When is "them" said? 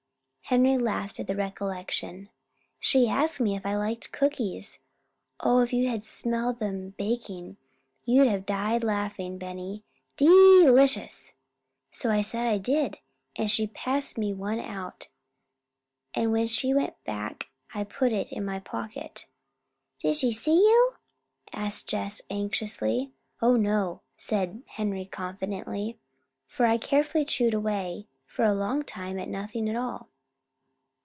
6.59-6.89